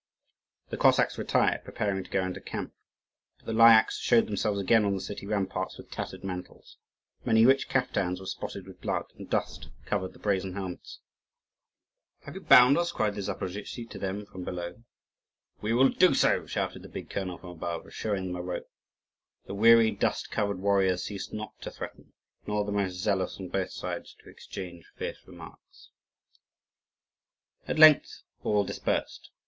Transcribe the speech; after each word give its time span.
The 0.69 0.77
Cossacks 0.77 1.19
retired, 1.19 1.63
preparing 1.63 2.03
to 2.03 2.09
go 2.09 2.25
into 2.25 2.41
camp; 2.41 2.73
but 3.37 3.45
the 3.45 3.53
Lyakhs 3.53 3.99
showed 3.99 4.25
themselves 4.25 4.59
again 4.59 4.83
on 4.83 4.95
the 4.95 4.99
city 4.99 5.27
ramparts 5.27 5.77
with 5.77 5.91
tattered 5.91 6.23
mantles. 6.23 6.77
Many 7.23 7.45
rich 7.45 7.69
caftans 7.69 8.19
were 8.19 8.25
spotted 8.25 8.65
with 8.65 8.81
blood, 8.81 9.05
and 9.15 9.29
dust 9.29 9.69
covered 9.85 10.13
the 10.13 10.17
brazen 10.17 10.53
helmets. 10.53 11.01
"Have 12.23 12.33
you 12.33 12.41
bound 12.41 12.79
us?" 12.79 12.91
cried 12.91 13.13
the 13.13 13.21
Zaporozhtzi 13.21 13.87
to 13.91 13.99
them 13.99 14.25
from 14.25 14.43
below. 14.43 14.81
"We 15.61 15.71
will 15.71 15.89
do 15.89 16.15
so!" 16.15 16.47
shouted 16.47 16.81
the 16.81 16.89
big 16.89 17.11
colonel 17.11 17.37
from 17.37 17.51
above, 17.51 17.93
showing 17.93 18.25
them 18.25 18.35
a 18.35 18.41
rope. 18.41 18.71
The 19.45 19.53
weary, 19.53 19.91
dust 19.91 20.31
covered 20.31 20.57
warriors 20.57 21.03
ceased 21.03 21.31
not 21.31 21.61
to 21.61 21.69
threaten, 21.69 22.13
nor 22.47 22.65
the 22.65 22.71
most 22.71 22.95
zealous 22.95 23.39
on 23.39 23.49
both 23.49 23.69
sides 23.69 24.15
to 24.23 24.31
exchange 24.31 24.87
fierce 24.95 25.19
remarks. 25.27 25.91
At 27.67 27.77
length 27.77 28.23
all 28.43 28.63
dispersed. 28.63 29.29